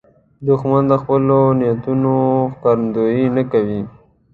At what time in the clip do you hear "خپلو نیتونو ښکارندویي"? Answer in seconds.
1.01-3.25